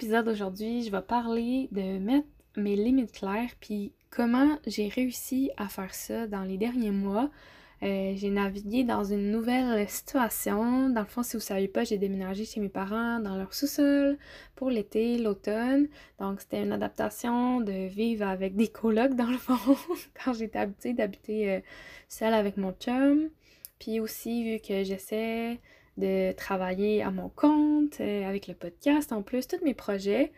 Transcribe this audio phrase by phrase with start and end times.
[0.00, 5.68] l'épisode aujourd'hui, je vais parler de mettre mes limites claires, puis comment j'ai réussi à
[5.68, 7.28] faire ça dans les derniers mois.
[7.82, 10.88] Euh, j'ai navigué dans une nouvelle situation.
[10.88, 13.52] Dans le fond, si vous ne savez pas, j'ai déménagé chez mes parents dans leur
[13.52, 14.16] sous-sol
[14.56, 15.86] pour l'été, l'automne.
[16.18, 19.76] Donc, c'était une adaptation de vivre avec des colocs, dans le fond,
[20.24, 21.60] quand j'étais habituée d'habiter euh,
[22.08, 23.28] seule avec mon chum.
[23.78, 25.60] Puis aussi, vu que j'essaie
[25.96, 30.32] de travailler à mon compte, euh, avec le podcast en plus, tous mes projets,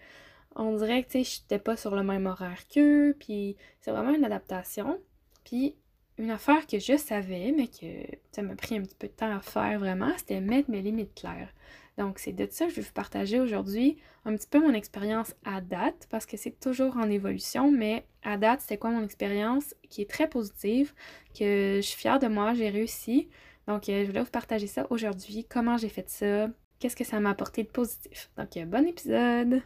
[0.56, 4.24] on dirait que, sais, j'étais pas sur le même horaire qu'eux, puis c'est vraiment une
[4.24, 4.98] adaptation.
[5.44, 5.76] Puis
[6.18, 9.34] une affaire que je savais, mais que ça m'a pris un petit peu de temps
[9.34, 11.52] à faire vraiment, c'était mettre mes limites claires.
[11.98, 15.34] Donc, c'est de ça que je vais vous partager aujourd'hui un petit peu mon expérience
[15.44, 19.74] à date, parce que c'est toujours en évolution, mais à date, c'est quoi mon expérience
[19.90, 20.94] qui est très positive,
[21.38, 23.28] que je suis fière de moi, j'ai réussi.
[23.68, 26.48] Donc, euh, je voulais vous partager ça aujourd'hui, comment j'ai fait ça,
[26.78, 28.30] qu'est-ce que ça m'a apporté de positif?
[28.36, 29.62] Donc, euh, bon épisode!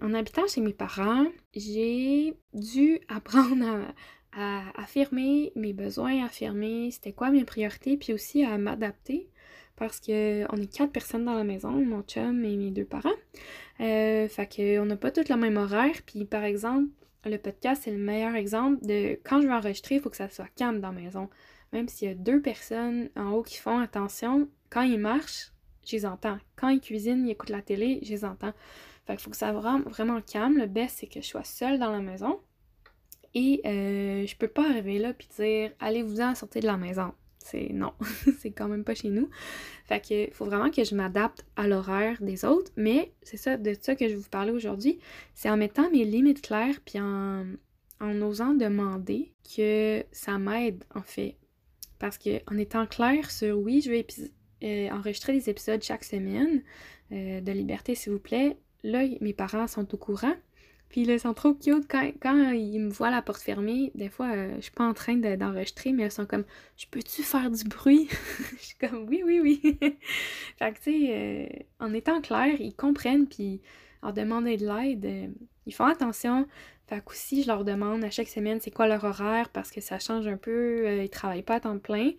[0.00, 3.88] En habitant chez mes parents, j'ai dû apprendre
[4.36, 9.28] à, affirmer mes besoins, affirmer c'était quoi mes priorités, puis aussi à m'adapter
[9.76, 13.10] parce qu'on est quatre personnes dans la maison, mon chum et mes deux parents.
[13.80, 16.88] Euh, fait qu'on n'a pas tous le même horaire, puis par exemple,
[17.30, 20.28] le podcast, c'est le meilleur exemple de quand je vais enregistrer, il faut que ça
[20.28, 21.28] soit calme dans la maison.
[21.72, 25.52] Même s'il y a deux personnes en haut qui font attention, quand ils marchent,
[25.86, 26.38] je les entends.
[26.56, 28.52] Quand ils cuisinent, ils écoutent la télé, je les entends.
[29.06, 30.56] Fait faut que ça soit vraiment calme.
[30.56, 32.40] Le best, c'est que je sois seule dans la maison.
[33.34, 37.12] Et euh, je peux pas arriver là puis dire allez-vous-en sortir de la maison.
[37.44, 37.92] C'est non,
[38.38, 39.28] c'est quand même pas chez nous.
[39.84, 42.72] Fait que faut vraiment que je m'adapte à l'horaire des autres.
[42.76, 44.98] Mais c'est ça, de ça que je vais vous parler aujourd'hui.
[45.34, 47.44] C'est en mettant mes limites claires puis en,
[48.00, 51.36] en osant demander que ça m'aide en fait.
[51.98, 54.06] Parce que en étant clair sur oui, je vais
[54.62, 56.62] euh, enregistrer des épisodes chaque semaine
[57.12, 60.34] euh, de liberté s'il vous plaît, là, mes parents sont au courant.
[60.94, 61.88] Puis là, ils sont trop cute.
[61.88, 64.94] Quand, quand ils me voient la porte fermée, des fois, euh, je suis pas en
[64.94, 66.44] train d'enregistrer, mais ils sont comme
[66.76, 68.08] Je peux-tu faire du bruit?
[68.60, 69.76] je suis comme Oui, oui, oui.
[70.56, 71.46] fait que, tu sais, euh,
[71.80, 73.60] en étant clair, ils comprennent, puis
[74.02, 75.26] en demandant de l'aide, euh,
[75.66, 76.46] ils font attention.
[76.86, 79.80] Fait que aussi, je leur demande à chaque semaine c'est quoi leur horaire parce que
[79.80, 82.12] ça change un peu, ils travaillent pas à temps plein.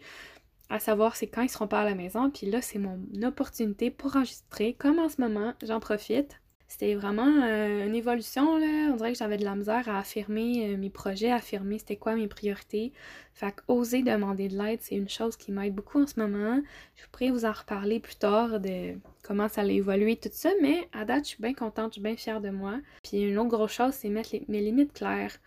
[0.69, 2.29] À savoir, c'est quand ils seront pas à la maison.
[2.29, 4.73] Puis là, c'est mon opportunité pour enregistrer.
[4.73, 8.91] Comme en ce moment, j'en profite c'était vraiment euh, une évolution, là.
[8.91, 11.95] On dirait que j'avais de la misère à affirmer euh, mes projets, à affirmer c'était
[11.95, 12.91] quoi mes priorités.
[13.33, 16.61] Fait oser demander de l'aide, c'est une chose qui m'aide beaucoup en ce moment.
[16.95, 20.87] Je pourrais vous en reparler plus tard de comment ça a évolué, tout ça, mais
[20.91, 22.79] à date, je suis bien contente, je suis bien fière de moi.
[23.03, 25.37] Puis une autre grosse chose, c'est mettre mes limites claires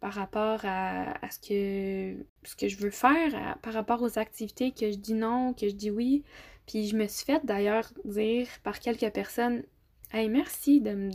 [0.00, 4.90] par rapport à, ce, que, ce que je veux faire, par rapport aux activités que
[4.90, 6.24] je dis non, que je dis oui.
[6.66, 9.62] Puis je me suis fait d'ailleurs dire par quelques personnes
[10.14, 11.08] Hey, merci de,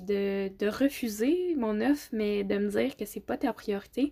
[0.49, 4.11] de, refuser mon offre, mais de me dire que c'est pas ta priorité.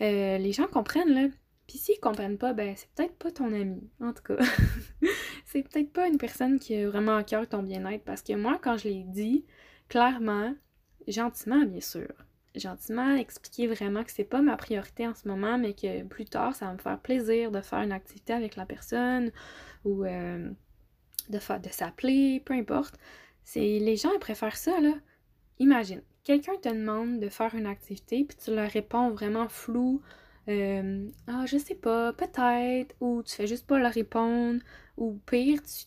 [0.00, 1.28] Euh, les gens comprennent, là.
[1.66, 4.38] Puis s'ils comprennent pas, ben c'est peut-être pas ton ami, en tout cas.
[5.44, 8.58] c'est peut-être pas une personne qui a vraiment à cœur ton bien-être, parce que moi,
[8.62, 9.44] quand je l'ai dit,
[9.90, 10.54] clairement,
[11.06, 12.08] gentiment, bien sûr,
[12.54, 16.54] gentiment expliquer vraiment que c'est pas ma priorité en ce moment, mais que plus tard,
[16.54, 19.32] ça va me faire plaisir de faire une activité avec la personne
[19.84, 20.48] ou euh,
[21.28, 22.98] de, de s'appeler, peu importe.
[23.44, 24.94] C'est les gens ils préfèrent ça là.
[25.58, 30.02] Imagine, quelqu'un te demande de faire une activité puis tu leur réponds vraiment flou.
[30.48, 34.60] Euh, ah, je sais pas, peut-être, ou tu fais juste pas leur répondre,
[34.98, 35.86] ou pire, tu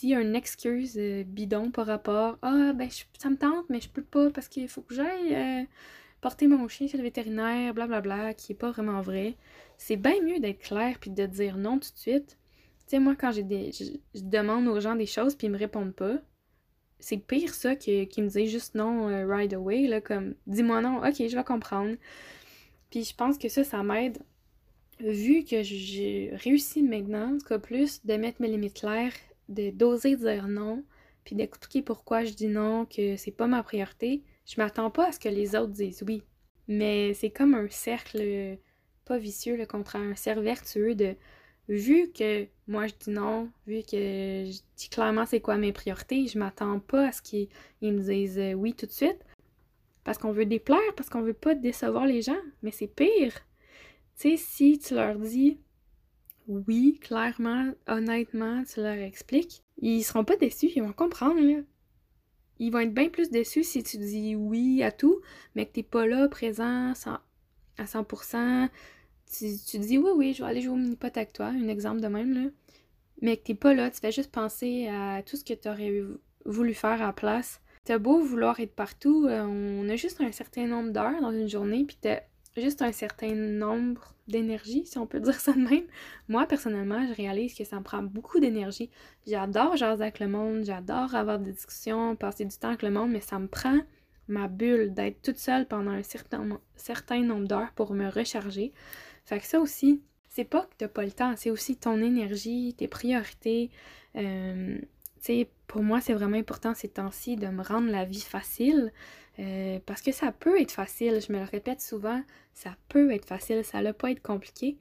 [0.00, 2.38] dis une excuse euh, bidon par rapport.
[2.42, 2.88] Ah, ben,
[3.18, 5.64] ça me tente, mais je peux pas parce qu'il faut que j'aille euh,
[6.20, 9.36] porter mon chien chez le vétérinaire, blablabla, bla, bla, qui est pas vraiment vrai.
[9.78, 12.38] C'est bien mieux d'être clair puis de dire non tout de suite.
[12.86, 13.72] Tu sais, moi, quand j'ai des.
[13.72, 13.84] Je,
[14.22, 16.18] demande aux gens des choses puis ils me répondent pas,
[17.00, 20.98] c'est pire ça que, me disent juste non euh, right away, là, comme dis-moi non,
[20.98, 21.96] ok, je vais comprendre.
[22.90, 24.18] Puis je pense que ça, ça m'aide,
[25.00, 29.12] vu que j'ai réussi maintenant, en tout cas plus, de mettre mes limites claires,
[29.48, 30.84] de d'oser dire non,
[31.24, 34.22] puis d'expliquer pourquoi je dis non, que c'est pas ma priorité.
[34.46, 36.22] Je m'attends pas à ce que les autres disent oui.
[36.68, 38.58] Mais c'est comme un cercle,
[39.04, 41.14] pas vicieux, le contraire, un cercle vertueux de
[41.68, 43.96] vu que moi je dis non, vu que
[44.46, 47.48] je dis clairement c'est quoi mes priorités, je m'attends pas à ce qu'ils
[47.82, 49.18] me disent euh, oui tout de suite.
[50.04, 52.40] Parce qu'on veut déplaire, parce qu'on veut pas décevoir les gens.
[52.62, 53.32] Mais c'est pire.
[54.18, 55.58] Tu sais, si tu leur dis
[56.46, 61.40] oui, clairement, honnêtement, tu leur expliques, ils seront pas déçus, ils vont comprendre.
[62.58, 65.20] Ils vont être bien plus déçus si tu dis oui à tout,
[65.54, 66.92] mais que t'es pas là, présent
[67.78, 68.68] à 100%,
[69.36, 72.08] tu, dis oui, oui, je vais aller jouer au mini-pot avec toi, un exemple de
[72.08, 72.50] même, là.
[73.22, 76.02] mais que t'es pas là, tu fais juste penser à tout ce que tu aurais
[76.44, 77.60] voulu faire à la place.
[77.84, 81.48] T'as beau vouloir être partout, euh, on a juste un certain nombre d'heures dans une
[81.48, 82.20] journée, puis t'as
[82.56, 85.84] juste un certain nombre d'énergie, si on peut dire ça de même.
[86.28, 88.90] Moi, personnellement, je réalise que ça me prend beaucoup d'énergie.
[89.26, 93.10] J'adore jaser avec le monde, j'adore avoir des discussions, passer du temps avec le monde,
[93.10, 93.80] mais ça me prend
[94.28, 98.72] ma bulle d'être toute seule pendant un certain, certain nombre d'heures pour me recharger.
[99.24, 102.74] Fait que ça aussi, c'est pas que t'as pas le temps, c'est aussi ton énergie,
[102.76, 103.70] tes priorités.
[104.16, 104.78] Euh,
[105.24, 108.92] sais, pour moi, c'est vraiment important ces temps-ci de me rendre la vie facile.
[109.40, 112.22] Euh, parce que ça peut être facile, je me le répète souvent,
[112.52, 114.76] ça peut être facile, ça ne pas être compliqué.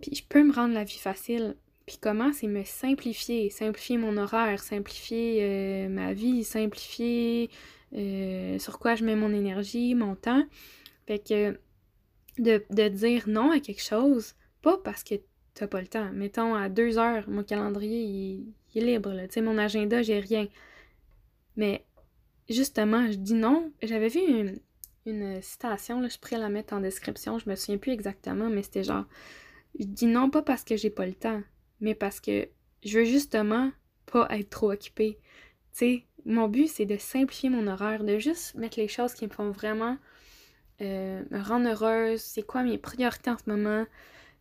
[0.00, 1.56] Puis je peux me rendre la vie facile.
[1.86, 7.50] Puis comment, c'est me simplifier, simplifier mon horaire, simplifier euh, ma vie, simplifier
[7.94, 10.44] euh, sur quoi je mets mon énergie, mon temps.
[11.08, 11.58] Fait que
[12.40, 15.14] de, dire non à quelque chose, pas parce que
[15.54, 16.10] t'as pas le temps.
[16.12, 19.28] Mettons, à deux heures, mon calendrier, il, est libre, là.
[19.28, 20.48] Tu mon agenda, j'ai rien.
[21.56, 21.84] Mais,
[22.48, 23.72] justement, je dis non.
[23.82, 24.20] J'avais vu
[25.06, 28.62] une, citation, là, je pourrais la mettre en description, je me souviens plus exactement, mais
[28.62, 29.06] c'était genre,
[29.78, 31.42] je dis non pas parce que j'ai pas le temps,
[31.80, 32.48] mais parce que
[32.84, 33.72] je veux justement
[34.06, 35.18] pas être trop occupée.
[35.72, 39.24] Tu sais, mon but, c'est de simplifier mon horaire, de juste mettre les choses qui
[39.26, 39.96] me font vraiment
[40.80, 43.84] euh, me rendre heureuse, c'est quoi mes priorités en ce moment,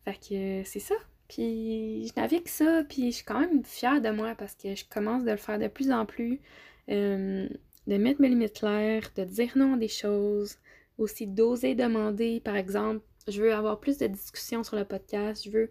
[0.06, 0.96] fait que c'est ça.
[1.28, 4.86] Puis je navigue ça, puis je suis quand même fière de moi parce que je
[4.90, 6.42] commence de le faire de plus en plus.
[6.90, 7.48] Euh,
[7.88, 10.58] de mettre mes limites claires, de dire non à des choses,
[10.98, 15.50] aussi d'oser demander, par exemple, je veux avoir plus de discussions sur le podcast, je
[15.50, 15.70] veux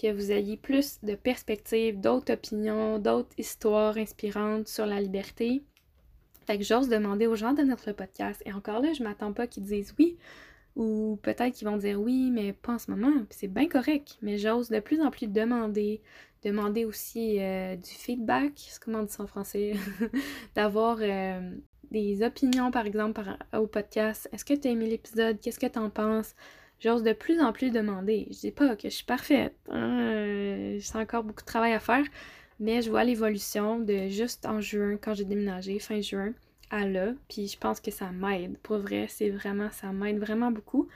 [0.00, 5.64] que vous ayez plus de perspectives, d'autres opinions, d'autres histoires inspirantes sur la liberté.
[6.48, 8.42] Fait que j'ose demander aux gens de notre podcast.
[8.46, 10.16] Et encore là, je m'attends pas qu'ils disent oui,
[10.76, 13.12] ou peut-être qu'ils vont dire oui, mais pas en ce moment.
[13.28, 14.16] c'est bien correct.
[14.22, 16.00] Mais j'ose de plus en plus demander.
[16.42, 19.74] Demander aussi euh, du feedback, c'est comment on dit ça en français?
[20.54, 21.54] D'avoir euh,
[21.90, 23.20] des opinions, par exemple,
[23.54, 24.26] au podcast.
[24.32, 25.38] Est-ce que tu as aimé l'épisode?
[25.42, 26.34] Qu'est-ce que tu en penses?
[26.80, 28.26] J'ose de plus en plus demander.
[28.30, 29.54] Je dis pas que je suis parfaite.
[29.68, 30.78] Hein?
[30.78, 32.06] J'ai encore beaucoup de travail à faire.
[32.60, 36.32] Mais je vois l'évolution de juste en juin, quand j'ai déménagé, fin juin,
[36.70, 37.14] à là.
[37.28, 38.58] Puis je pense que ça m'aide.
[38.58, 40.88] Pour vrai, c'est vraiment, ça m'aide vraiment beaucoup.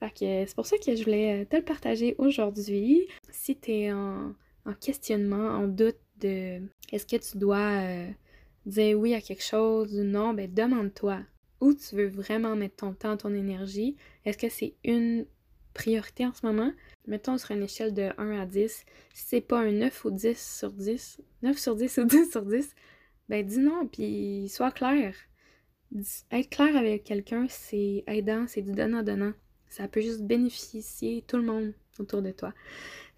[0.00, 3.06] Fait que c'est pour ça que je voulais euh, te le partager aujourd'hui.
[3.30, 4.34] Si t'es en,
[4.66, 6.60] en questionnement, en doute de
[6.92, 8.10] est-ce que tu dois euh,
[8.66, 11.20] dire oui à quelque chose ou non, ben demande-toi
[11.60, 13.96] où tu veux vraiment mettre ton temps, ton énergie?
[14.24, 15.26] Est-ce que c'est une
[15.74, 16.72] priorité en ce moment?
[17.06, 18.70] Mettons sur une échelle de 1 à 10.
[18.70, 18.84] Si
[19.26, 22.74] c'est pas un 9 ou 10 sur 10, 9 sur 10 ou 10 sur 10,
[23.28, 25.14] ben dis non, puis sois clair.
[26.32, 29.32] Être clair avec quelqu'un, c'est aidant, c'est du donnant-donnant.
[29.68, 32.52] Ça peut juste bénéficier tout le monde autour de toi.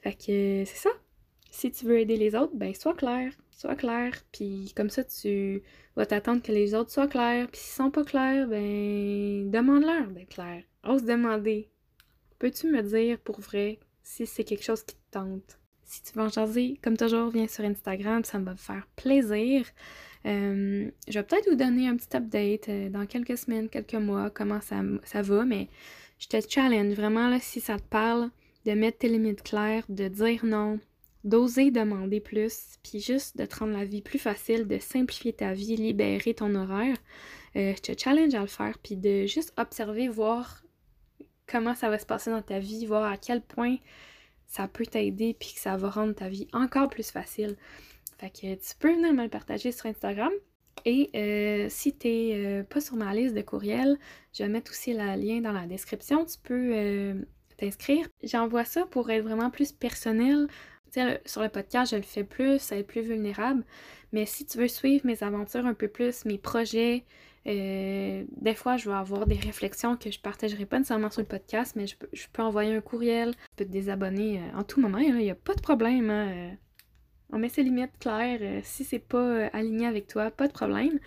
[0.01, 0.91] Fait que c'est ça.
[1.51, 5.63] Si tu veux aider les autres, ben sois clair, sois clair, puis comme ça tu
[5.97, 10.35] vas t'attendre que les autres soient clairs, puis s'ils sont pas clairs, ben demande-leur d'être
[10.35, 10.63] clair.
[10.85, 11.71] Ose demander.
[12.39, 15.59] Peux-tu me dire pour vrai si c'est quelque chose qui te tente?
[15.85, 19.65] Si tu veux en jaser, comme toujours, viens sur Instagram, ça me va faire plaisir.
[20.27, 24.29] Euh, je vais peut-être vous donner un petit update euh, dans quelques semaines, quelques mois,
[24.31, 25.69] comment ça, ça va, mais
[26.19, 28.31] je te challenge vraiment là, si ça te parle,
[28.65, 30.81] de mettre tes limites claires, de dire non,
[31.23, 35.53] d'oser demander plus, puis juste de te rendre la vie plus facile, de simplifier ta
[35.53, 36.97] vie, libérer ton horaire.
[37.55, 40.63] Euh, je te challenge à le faire, puis de juste observer, voir
[41.47, 43.77] comment ça va se passer dans ta vie, voir à quel point
[44.47, 47.57] ça peut t'aider puis que ça va rendre ta vie encore plus facile.
[48.19, 50.33] Fait que tu peux venir me le partager sur Instagram.
[50.85, 53.99] Et euh, si tu n'es euh, pas sur ma liste de courriels,
[54.33, 56.25] je vais mettre aussi le lien dans la description.
[56.25, 57.15] Tu peux euh,
[57.57, 58.07] t'inscrire.
[58.23, 60.47] J'envoie ça pour être vraiment plus personnel.
[61.25, 63.65] sur le podcast, je le fais plus, être plus vulnérable.
[64.13, 67.05] Mais si tu veux suivre mes aventures un peu plus, mes projets,
[67.47, 71.29] euh, des fois, je vais avoir des réflexions que je partagerai pas nécessairement sur le
[71.29, 71.95] podcast, mais je
[72.33, 75.37] peux, envoyer un courriel, je peux te désabonner euh, en tout moment, il n'y a
[75.37, 76.11] pas de problème.
[76.11, 76.51] Hein, euh.
[77.33, 78.63] on met ses limites claires.
[78.65, 80.99] si c'est pas aligné avec toi, pas de problème.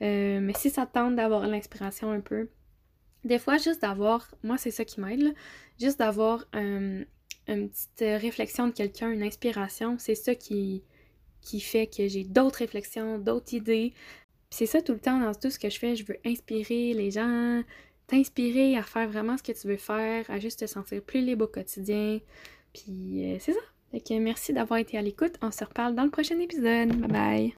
[0.00, 2.48] mais si ça tente d'avoir l'inspiration un peu,
[3.24, 5.34] des fois, juste d'avoir, moi c'est ça qui m'aide,
[5.80, 7.06] juste d'avoir une
[7.46, 10.82] petite réflexion de quelqu'un, une inspiration, c'est ça qui,
[11.40, 13.94] qui fait que j'ai d'autres réflexions, d'autres idées,
[14.50, 15.96] c'est ça tout le temps dans tout ce que je fais.
[15.96, 17.62] Je veux inspirer les gens,
[18.06, 21.44] t'inspirer à faire vraiment ce que tu veux faire, à juste te sentir plus libre
[21.44, 22.20] au quotidien.
[22.72, 23.60] Puis euh, c'est ça.
[23.90, 25.34] Fait que merci d'avoir été à l'écoute.
[25.42, 26.88] On se reparle dans le prochain épisode.
[26.96, 27.54] Bye bye.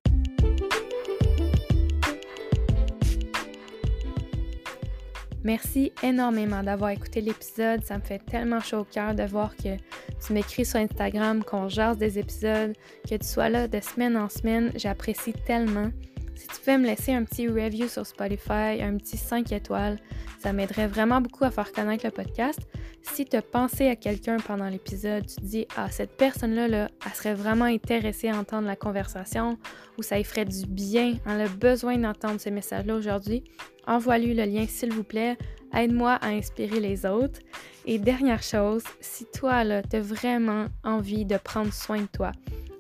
[5.44, 7.82] Merci énormément d'avoir écouté l'épisode.
[7.84, 9.76] Ça me fait tellement chaud au cœur de voir que
[10.24, 12.74] tu m'écris sur Instagram, qu'on jase des épisodes,
[13.08, 14.72] que tu sois là de semaine en semaine.
[14.76, 15.90] J'apprécie tellement.
[16.38, 19.98] Si tu pouvais me laisser un petit review sur Spotify, un petit 5 étoiles,
[20.38, 22.60] ça m'aiderait vraiment beaucoup à faire connaître le podcast.
[23.02, 26.88] Si tu as pensé à quelqu'un pendant l'épisode, tu te dis Ah, cette personne-là, là,
[27.04, 29.58] elle serait vraiment intéressée à entendre la conversation
[29.98, 33.42] ou ça lui ferait du bien, elle a besoin d'entendre ce message-là aujourd'hui,
[33.88, 35.36] envoie-lui le lien s'il vous plaît.
[35.74, 37.40] Aide-moi à inspirer les autres.
[37.84, 42.30] Et dernière chose, si toi, tu as vraiment envie de prendre soin de toi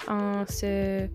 [0.06, 1.08] en ce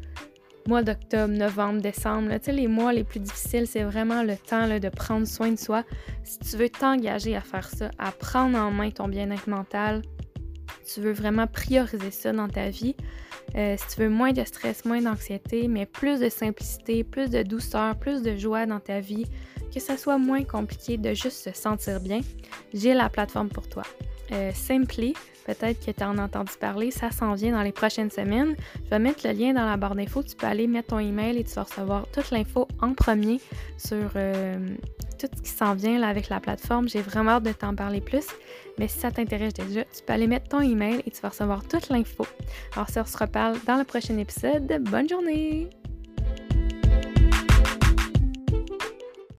[0.68, 5.28] mois d'octobre, novembre, décembre, les mois les plus difficiles, c'est vraiment le temps de prendre
[5.28, 5.84] soin de soi.
[6.24, 10.02] Si tu veux t'engager à faire ça, à prendre en main ton bien-être mental,
[10.94, 12.96] tu veux vraiment prioriser ça dans ta vie,
[13.56, 17.44] euh, si tu veux moins de stress, moins d'anxiété, mais plus de simplicité, plus de
[17.44, 19.26] douceur, plus de joie dans ta vie,
[19.74, 22.22] que ça soit moins compliqué de juste se sentir bien,
[22.74, 23.84] j'ai la plateforme pour toi.
[24.32, 25.14] Euh, Simply,
[25.46, 28.56] peut-être que tu en as entendu parler, ça s'en vient dans les prochaines semaines.
[28.86, 30.24] Je vais mettre le lien dans la barre d'infos.
[30.24, 33.40] Tu peux aller mettre ton email et tu vas recevoir toute l'info en premier
[33.78, 34.58] sur euh,
[35.20, 36.90] tout ce qui s'en vient avec la plateforme.
[36.90, 38.28] J'ai vraiment hâte de t'en parler plus.
[38.80, 41.64] Mais si ça t'intéresse déjà, tu peux aller mettre ton email et tu vas recevoir
[41.68, 42.26] toute l'info.
[42.76, 44.68] Alors, ça, on se reparle dans le prochain épisode.
[44.90, 45.70] Bonne journée!